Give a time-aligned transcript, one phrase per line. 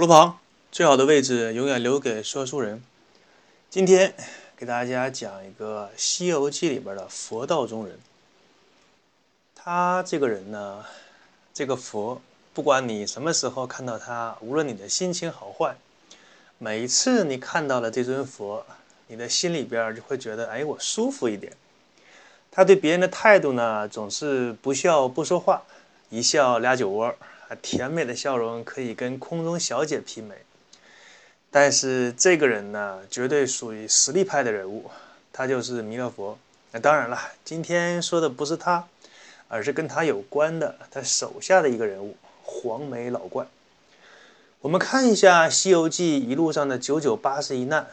[0.00, 0.38] 路旁
[0.72, 2.82] 最好的位置永远留给说书人。
[3.68, 4.14] 今天
[4.56, 7.98] 给大家讲一个《西游记》里边的佛道中人。
[9.54, 10.82] 他这个人呢，
[11.52, 12.18] 这个佛，
[12.54, 15.76] 不管你什么时候看到他，无论你的心情好坏，
[16.56, 18.64] 每一次你看到了这尊佛，
[19.08, 21.52] 你的心里边就会觉得，哎，我舒服一点。
[22.50, 25.62] 他对别人的态度呢，总是不笑不说话，
[26.08, 27.14] 一笑俩酒窝。
[27.56, 30.34] 甜美的笑容可以跟空中小姐媲美，
[31.50, 34.90] 但是这个人呢，绝对属于实力派的人物，
[35.32, 36.38] 他就是弥勒佛。
[36.72, 38.86] 那当然了，今天说的不是他，
[39.48, 43.46] 而是跟他有关的他手下的一个人物——黄眉老怪。
[44.60, 47.86] 我们看一下《西游记》一路上的九九八十一难，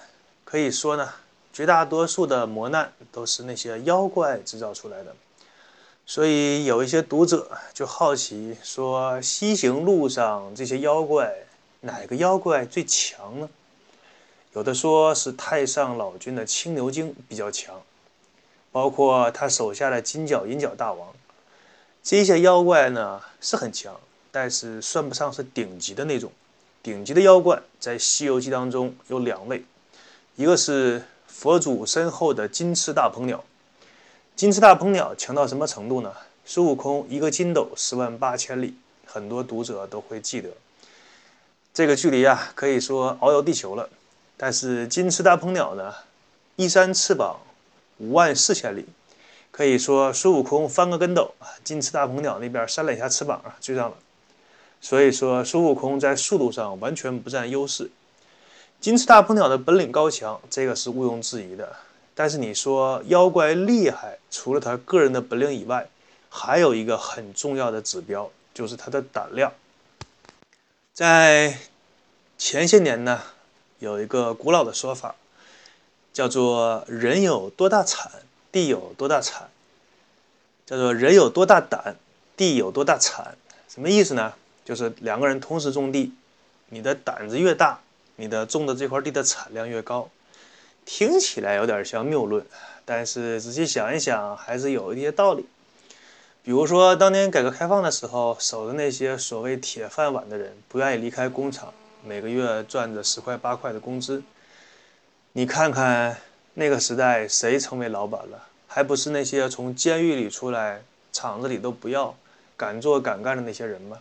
[0.44, 1.14] 可以说呢，
[1.52, 5.16] 绝大多数的磨难都是那些妖怪制造出来的。
[6.10, 11.36] 所以有一些读者就好奇说：“西行路上这些妖怪，
[11.82, 13.50] 哪个妖怪最强呢？”
[14.56, 17.82] 有的说是太上老君的青牛精比较强，
[18.72, 21.10] 包括他手下的金角银角大王。
[22.02, 24.00] 这些妖怪呢是很强，
[24.32, 26.32] 但是算不上是顶级的那种。
[26.82, 29.66] 顶级的妖怪在《西游记》当中有两位，
[30.38, 33.44] 一个是佛祖身后的金翅大鹏鸟。
[34.38, 36.14] 金翅大鹏鸟强到什么程度呢？
[36.46, 40.52] 孙悟空一个筋斗十万八千里，很多读者都会记得
[41.74, 43.90] 这个距离啊，可以说遨游地球了。
[44.38, 45.92] 但是金翅大鹏鸟呢，
[46.56, 47.39] 一扇翅膀
[47.98, 48.86] 五万四千里，
[49.50, 53.98] 可以说孙悟空翻个跟斗，金翅大鹏鸟那边扇了一下翅膀啊，追上了。
[54.80, 57.90] 所以说孙悟空在速度上完全不占优势。
[58.80, 61.76] 金翅大鹏鸟的本领高强，这个是毋庸置疑的。
[62.20, 65.88] 但是你说妖怪厉害，除了他个人的本领以外，
[66.32, 69.54] 还有一个很重要的指标，就是他的胆量。
[70.95, 71.60] 在
[72.39, 73.22] 前些年呢，
[73.78, 75.14] 有一个古老的说法，
[76.11, 78.11] 叫做“人有多大产，
[78.52, 79.52] 地有多大产”，
[80.66, 81.98] 叫做“人有多大胆，
[82.36, 83.38] 地有多大产”。
[83.70, 84.34] 什么意思呢？
[84.66, 86.11] 就是两个人同时种地，
[86.70, 87.80] 你的胆子越大，
[88.16, 90.10] 你的种的这块地的产量越高。
[90.87, 92.43] 听起来有点像谬论，
[92.86, 95.45] 但是仔细想一想，还是有一些道理。
[96.42, 101.73] 比如说，当年改革开放的时候，守着那些所谓铁饭碗的人，不愿意离开工厂，
[102.05, 104.23] 每个月赚着十块八块的工资。
[105.33, 106.15] 你看看
[106.53, 108.48] 那个时代，谁成为老板了？
[108.65, 110.81] 还不是那些从监狱里出来，
[111.11, 112.15] 厂子里都不要，
[112.55, 113.98] 敢做敢干的那些人吗？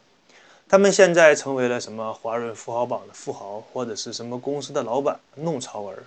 [0.69, 6.05] 他们现在成为了什么华润富豪榜的富豪，或者是什么公司的老板，弄潮儿。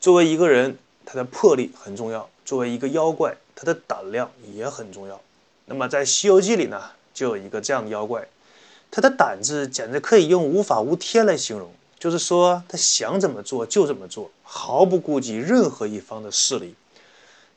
[0.00, 5.20] 作为一个人，他的魄力很重要；作为一个妖怪，他的胆量也很重要。
[5.66, 6.80] 那么在《西游记》里呢，
[7.12, 8.26] 就有一个这样的妖怪，
[8.90, 11.70] 他的胆子简直可以用无法无天来形容。
[11.98, 16.76] 就是说，他想怎么做就怎么做，毫不顾及任何一方的势力。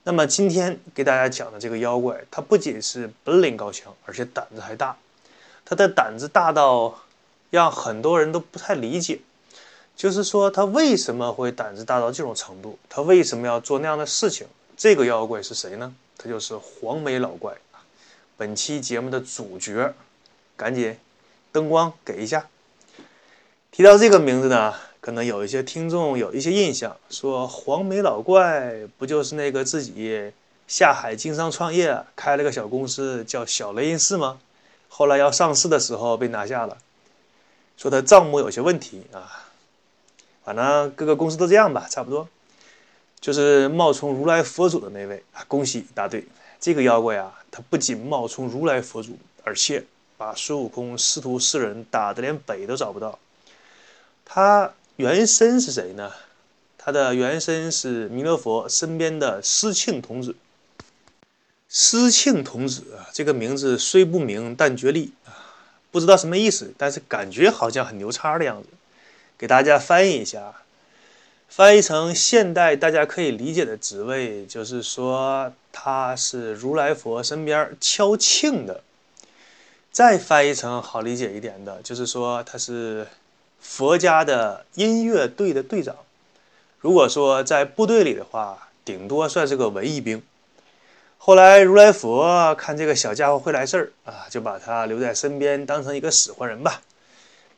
[0.04, 4.98] 那么今天给大家讲的这个妖怪，他不仅是本领高强，而且胆子还大。
[5.64, 7.00] 他的胆子大到
[7.52, 9.20] 让很多人都不太理解。
[10.02, 12.76] 就是说，他为什么会胆子大到这种程度？
[12.90, 14.48] 他为什么要做那样的事情？
[14.76, 15.94] 这个妖怪是谁呢？
[16.18, 17.56] 他就是黄眉老怪！
[18.36, 19.94] 本期节目的主角，
[20.58, 20.98] 赶紧
[21.52, 22.48] 灯光给一下。
[23.70, 30.32] 提到这个名字呢，可能有一些听众有一些印象，说黄眉老怪不就是那个自己
[30.68, 34.40] 下海经商创业，开了个小公司叫小雷音寺吗？
[34.90, 36.76] 后来要上市的时候被拿下了，
[37.78, 39.50] 说他账目有些问题啊。
[40.44, 42.28] 反正各个公司都这样吧，差不多，
[43.20, 46.26] 就是冒充如来佛祖的那位啊，恭喜答对。
[46.60, 49.84] 这个妖怪啊，他不仅冒充如来佛祖，而且
[50.18, 53.18] 把孙悟空师徒四人打得连北都找不到。
[54.24, 56.12] 他原身是谁呢？
[56.78, 60.36] 他的原身是弥勒佛身边的师庆童子。
[61.68, 65.34] 师庆童子啊，这个名字虽不明，但绝利啊，
[65.90, 68.70] 不知道什么意思，但是感觉好像很牛叉的样子。
[69.42, 70.54] 给大家翻译一下，
[71.50, 78.84] 翻译成现代大家可以理解的职位，就是说他是如来佛身边敲磬的。
[79.92, 83.08] 再翻译成好理解一点的，就是说他是
[83.60, 85.96] 佛家的音乐队的队长。
[86.80, 90.22] 如果说在部队里的话，顶多算是个文艺兵。
[91.18, 96.84] 后来如来佛看这个小家伙会来事儿啊，就把他留在身边，当成一个使唤人吧。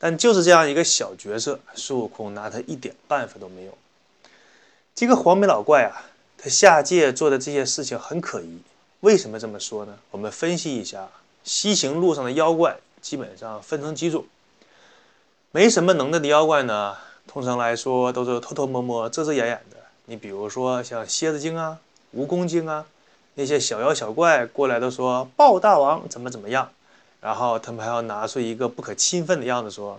[0.04, 3.72] 但就是这样一个小角色，孙悟空拿他一点办法都没有。
[4.94, 8.58] 这个黄眉老怪啊，他下界做的这些事情很可疑。
[9.00, 9.98] 为什么这么说呢？
[10.12, 11.08] 我们分析一下，
[11.46, 14.26] 西行路上的妖怪基本上分成几种。
[15.52, 19.78] 没什么能耐的妖怪呢，通常来说都是偷偷摸摸、遮遮掩掩的。
[20.08, 21.80] 你比如说像蝎子精啊、
[22.14, 22.86] 蜈蚣精啊，
[23.36, 26.70] 那些小妖小怪过来都说报大王怎么怎么样，
[27.24, 29.98] 然后他们还要拿出一个不可侵犯的样子说：“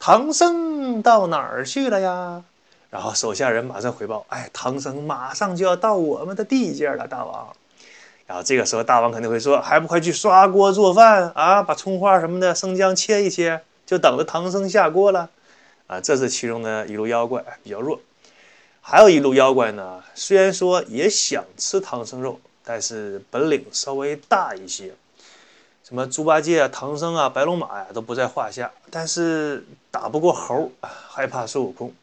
[0.00, 2.42] 唐僧到哪儿去了呀？”
[2.90, 7.54] 然后手下人马上回报：“哎，唐僧马上就要到我们的地界了，大王。”
[8.26, 11.62] 然后这个时候大王肯定会说：“还不快去刷锅做饭啊？
[11.62, 15.30] 把葱花什么的、生姜切一切。”就等着唐僧下锅了，
[15.86, 18.00] 啊，这是其中的一路妖怪比较弱，
[18.80, 24.92] 还有一路妖怪呢，虽然说也想吃唐僧肉，但是本领稍微大一些，
[25.86, 31.94] 什么猪八戒啊、唐僧啊、白龙马呀都不在话下，但是打不过猴，害怕孙悟空，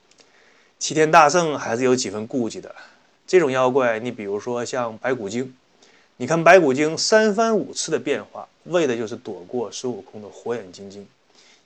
[0.80, 2.74] 齐天大圣还是有几分顾忌的。
[3.28, 5.54] 这种妖怪，你比如说像白骨精，
[6.16, 11.06] 你看白骨精三番五次的变化，为的就是躲过孙悟空的火眼金睛。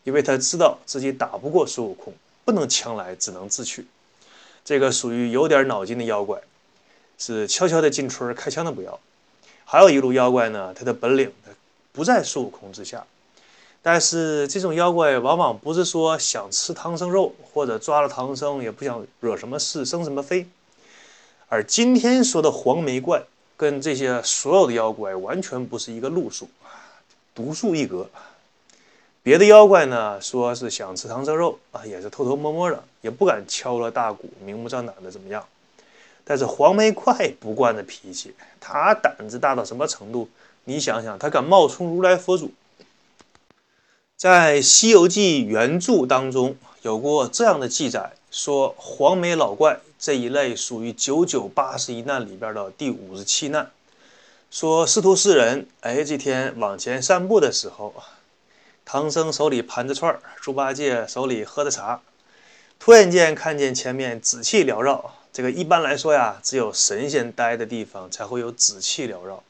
[0.03, 2.11] 因为他知道自己打不过孙悟空，
[2.43, 3.85] 不能强来，只能自取。
[4.65, 6.41] 这个属于有点脑筋的妖怪，
[7.19, 8.99] 是悄悄的进村开枪的不要。
[9.65, 11.31] 还有一路妖怪呢，他的本领
[11.97, 13.03] 不在孙悟空之下，
[13.81, 20.45] 但是这种妖怪往往不是说想吃唐僧肉，或者抓了唐僧也不想惹什么事生什么非。
[21.47, 23.23] 而今天说的黄眉怪，
[23.57, 26.47] 跟这些所有的妖怪完全不是一个路数，
[27.33, 28.07] 独树一格。
[29.23, 35.43] 别的妖怪呢，说是想吃唐僧肉啊，也是偷偷摸摸的，也不敢敲锣大鼓、明目张胆的怎么样。
[36.23, 40.29] 但是黄眉怪不惯的脾气，他胆子大到什么程度？
[40.69, 42.51] 你想想，他敢冒充如来佛祖。
[44.17, 53.71] 在《西游记》原著当中有过这样的记载，说黄眉老怪这一类属于九九八十一难里边的第五十七难。
[54.51, 57.93] 说师徒四人，哎，这天往前散步的时候
[58.83, 62.01] 唐僧手里盘着串儿，猪八戒手里喝着茶，
[62.77, 65.13] 突然间看见前面紫气缭绕。
[65.31, 69.41] 这个一般来说呀，只有神仙待的地方才会有紫气缭绕，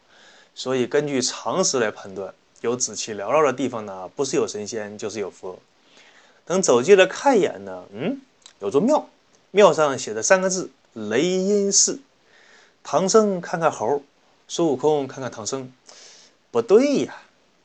[0.58, 5.60] 所以根据常识来判断，有紫气缭绕的地方呢，不是有神仙就是有佛。
[6.46, 8.20] 等走近了看一眼呢，嗯，
[8.58, 9.08] 有座庙，
[9.52, 12.00] 庙上写着三个字“雷音寺”。
[12.82, 14.02] 唐僧看看猴，
[14.48, 15.72] 孙悟空看看唐僧，
[16.50, 17.16] 不对呀。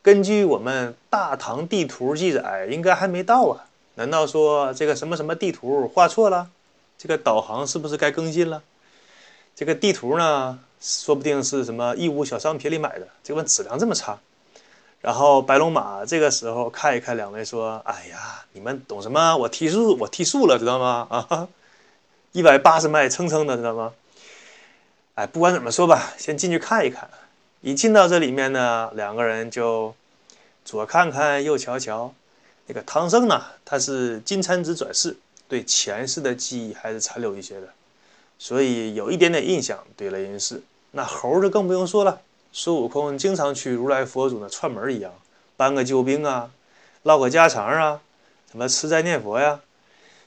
[0.02, 3.64] 根据我们大唐地图记载，应该还没到啊？
[3.94, 6.50] 难道说这个什么什么地图画错了？
[6.98, 8.62] 这个导航是不是该更新了？
[9.54, 14.18] 这个地图呢，说不定是什么义乌小商品里买的，这问质量这么差。
[15.00, 19.36] 然后白龙马这个时候看一看两位，说：“哎呀，你们懂什么？
[19.36, 21.06] 我提速，我提速了，知道吗？
[21.10, 21.48] 啊，
[22.32, 23.92] 一百八十迈蹭蹭的，知道吗？
[25.14, 27.08] 哎，不管怎么说吧，先进去看一看。”
[27.62, 29.94] 一进到这里面呢，两个人就
[30.64, 32.12] 左看看右瞧瞧。
[32.66, 37.68] 那个唐僧呢，他是金蝉子转世，对前世的记忆还是残留一些的，
[38.42, 40.60] 所以有一点点印象对雷音寺。
[40.90, 42.20] 那猴就更不用说了，
[42.50, 45.12] 孙悟空经常去如来佛祖那串门一样，
[45.56, 46.50] 搬个救兵啊，
[47.04, 48.00] 唠个家常啊，
[48.50, 49.60] 什么吃斋念佛呀。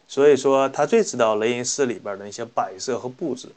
[0.07, 3.49] 所以说他最知道雷音寺里边的那些摆设和布置。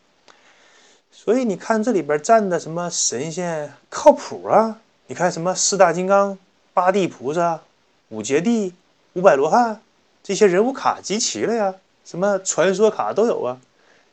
[1.12, 4.80] 所以你看这里边站的什么神仙靠谱啊？
[5.06, 6.36] 你看什么四大金刚、
[6.74, 7.60] 八地菩萨、
[8.08, 8.74] 五劫地、
[9.12, 9.80] 五百罗汉，
[10.24, 11.72] 这些人物卡集齐了呀？
[12.04, 13.60] 什么传说卡都有啊？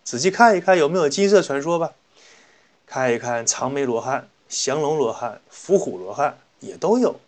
[0.06, 1.92] 仔细看一看有没有金色传说吧？
[2.86, 7.20] 看一看长眉罗汉、降龙罗汉、伏虎罗汉也都有，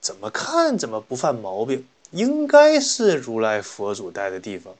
[0.00, 4.72] 怎么看怎么不犯毛病，应该是如来佛祖待的地方。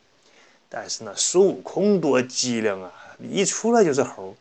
[0.69, 2.93] 但是呢，孙悟空多机灵啊！
[3.29, 4.37] 一出来就是猴，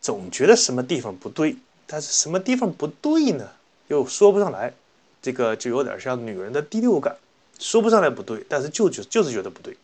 [0.00, 1.54] 总觉得什么地方不对，
[1.86, 3.46] 但是什么地方不对呢？
[3.88, 4.72] 又说不上来，
[5.20, 7.14] 这个就有点像女人的第六感，
[7.58, 9.76] 说不上来不对，但是就就就是觉得不对。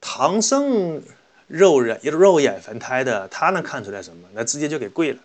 [0.00, 1.02] 唐僧
[1.46, 4.28] 肉眼肉眼凡胎的，他能看出来什么？
[4.32, 5.18] 那直接就给跪了，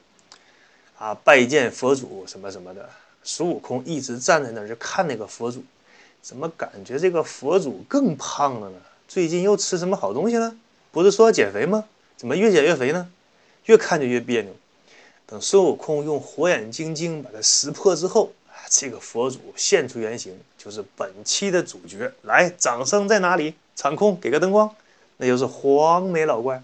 [0.97, 2.89] 啊，拜见佛祖什么什么的。
[3.23, 5.63] 孙悟空一直站在那儿就看那个佛祖，
[6.21, 8.77] 怎么感觉这个佛祖更胖了呢？
[9.07, 10.55] 最近又吃什么好东西了？
[10.91, 11.85] 不是说要减肥吗？
[12.15, 13.09] 怎么越减越肥呢？
[13.65, 14.55] 越看就越别扭。
[15.25, 18.31] 等孙悟空用火眼金睛把它识破之后，
[18.69, 22.11] 这个佛祖现出原形，就是本期的主角。
[22.23, 23.53] 来，掌声在哪里？
[23.77, 24.69] 场控给个灯光，
[25.15, 26.61] 那就是黄眉老怪，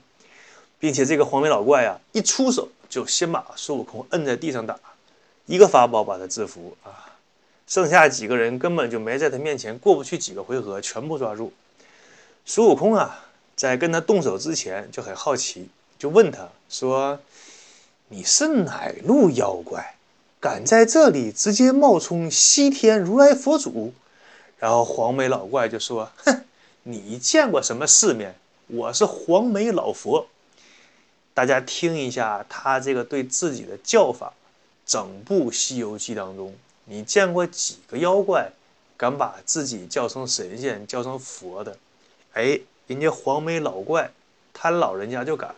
[0.79, 4.77] 并且这个黄眉老怪啊，一出手就先把孙悟空摁在地上打，
[5.45, 7.15] 一个法宝把他制服啊，
[7.65, 11.53] 剩下几个人根本就没在他面前过不去几个回合，全部抓住。
[12.45, 13.25] 孙悟空啊！
[13.55, 17.19] 在跟他动手之前就很好奇，就问他说
[18.09, 19.95] ：“你是哪路妖怪，
[20.39, 23.93] 敢在这里直接冒充西天如来佛祖？”
[24.57, 26.43] 然后黄眉老怪就说：“哼，
[26.85, 28.35] 你见过什么世面？
[28.67, 30.27] 我是黄眉老佛。”
[31.33, 34.33] 大家听一下他这个对自己的叫法。
[34.85, 38.51] 整部《西游记》当中，你见过几个妖怪
[38.97, 41.77] 敢把自己叫成神仙、叫成佛的？
[42.33, 44.11] 哎，人家黄眉老怪，
[44.51, 45.55] 他老人家就敢，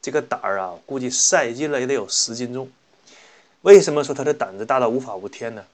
[0.00, 2.70] 这个胆儿啊，估计赛进了也得有十斤重。
[3.62, 5.64] 为什么说他的胆子大到无法无天呢？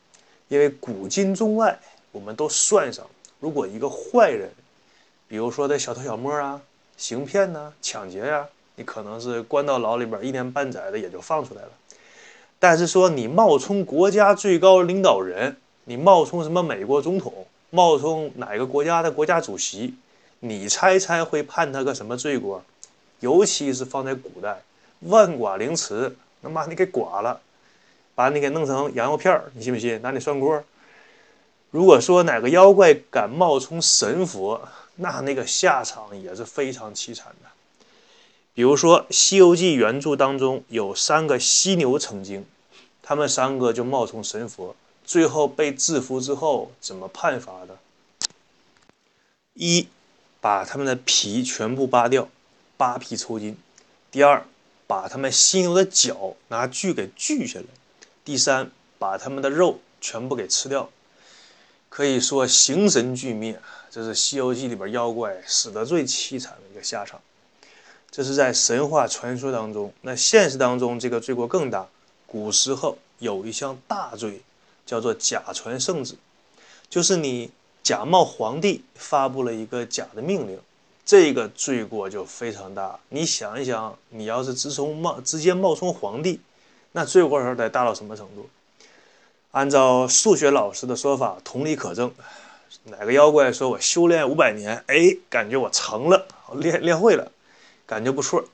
[0.48, 1.78] 因为古今中外，
[2.12, 3.06] 我们都算上，
[3.40, 4.50] 如果一个坏人，
[5.30, 6.60] 比如说的小偷小摸啊、
[6.96, 8.44] 行骗呐、抢劫呀，
[8.74, 11.68] 你可能是关到牢里边一年半载的，也就放出来了。
[12.58, 19.94] 但是说你冒充国家最高领导人，你冒充什么美国总统，冒充哪个国家的国家主席，
[20.40, 22.60] 你猜猜会判他个什么罪过？
[23.20, 24.60] 尤其是放在古代，
[25.02, 27.40] 万剐凌迟，能把你给剐了，
[28.16, 30.02] 把你给弄成羊肉片儿，你信不信？
[30.02, 30.60] 拿你涮锅。
[31.70, 34.60] 如果说哪个妖怪敢冒充神佛，
[35.00, 37.48] 那那个下场也是非常凄惨的。
[38.52, 42.44] 比如说《西游记》原著当中有三个犀牛成精，
[43.02, 47.78] 他们三个就冒充神佛，最后被制服之后怎么判罚的？
[49.54, 49.88] 一，
[50.40, 52.28] 把他们的皮全部扒掉，
[52.76, 53.54] 扒皮抽筋；
[54.10, 54.44] 第二，
[54.86, 57.66] 把他们犀牛的脚拿锯给锯下来；
[58.24, 60.90] 第三，把他们的肉全部给吃掉。
[61.88, 67.20] 可以说形神俱灭，这是《西游记》里边妖怪死得最凄惨的一个下场。
[68.08, 71.88] 这是在神话传说当中，那现实当中这个罪过更大。
[72.26, 74.40] 古时候有一项大罪，
[74.86, 76.14] 叫做假传圣旨，
[76.88, 77.50] 就是你
[77.82, 80.60] 假冒皇帝发布了一个假的命令，
[81.04, 82.98] 这个罪过就非常大。
[83.08, 86.40] 你想一想，你要是直从冒直接冒充皇帝，
[86.92, 88.48] 那罪过时候得大到什么程度？
[89.50, 92.12] 按照数学老师的说法，同理可证。
[92.84, 97.30] 哪个妖怪说我修炼五百年，哎，感觉我成了，练练会了。
[97.86, 98.44] 感觉不错，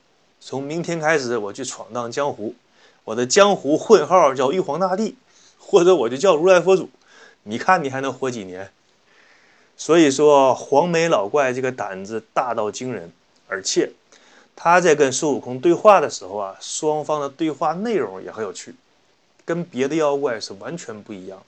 [0.41, 2.55] 从明天开始我去闯荡江湖，
[3.05, 5.17] 我的江湖混号叫玉皇大帝，
[5.59, 6.89] 或者我就叫如来佛祖，
[7.43, 8.71] 你看你还能活几年？
[9.77, 13.13] 所以说黄眉老怪这个胆子大到惊人，
[13.47, 13.93] 而且
[14.57, 18.75] 他在跟孙悟空对话的时候啊，双方的对话内容也很有趣，
[19.45, 21.43] 跟别的妖怪是完全不一样。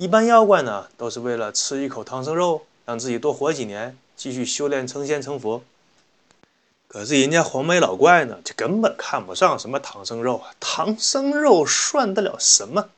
[0.00, 5.62] 一般妖怪呢都是为了吃一口唐僧肉，让自己多活几年，继续修炼成仙成佛。
[6.88, 10.54] 可是人家黄眉老怪呢，就根本看不上什么唐僧肉啊！
[10.58, 12.88] 唐僧肉算得了什么？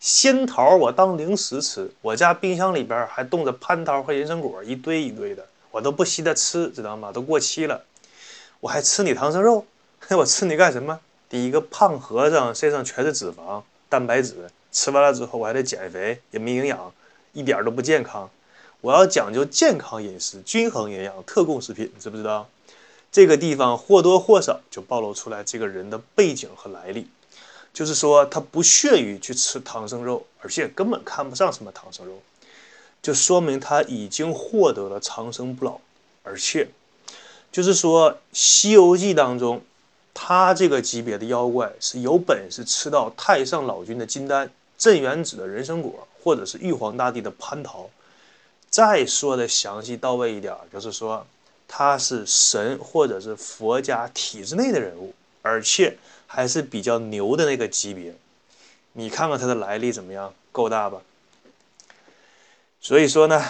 [0.00, 7.12] 仙桃我当零食吃，我家冰箱里边还冻着蟠桃和人参果，一堆一堆的，我都不稀得吃，知道吗？
[7.12, 7.84] 都过期了，
[8.58, 9.64] 我还吃你唐僧肉？
[10.18, 10.98] 我吃你干什么？
[11.28, 16.92] 第一个胖和尚身上全是脂肪、蛋白质，吃完了之后我还得减肥，也没营养，
[17.32, 18.30] 一点都不健康。
[18.80, 22.48] 我要讲究健康饮食、均衡营养、特供食品，知不知道？
[23.12, 27.08] 这个地方或多或少就暴露出来这个人的背景和来历，
[27.74, 32.22] 就是说他不屑于去吃唐僧肉，而且根本看不上什么唐僧肉，
[33.02, 35.80] 就说明他已经获得了长生不老，
[36.22, 36.68] 而且
[37.50, 39.60] 就是说《西游记》当中，
[40.14, 44.48] 他这个级别的妖怪是有本事吃到太上老君的金丹、
[44.80, 47.88] 镇元子的人参果，或者是玉皇大帝的蟠桃。
[48.68, 51.24] 再说的详细到位一点，就是说。
[51.72, 55.96] 他是神或者是佛家体制内的人物，而且
[56.26, 58.12] 还是比较牛的那个级别。
[58.94, 60.34] 你看看他的来历怎么样？
[60.50, 61.00] 够大吧？
[62.80, 63.40] 所以说呢，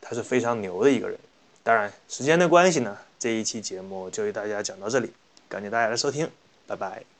[0.00, 1.18] 他是非常牛的一个人。
[1.64, 5.12] 当然，时间的关系呢，这一期节目就为大家讲到这里，
[5.48, 6.30] 感谢大家的收听，
[6.68, 7.15] 拜拜。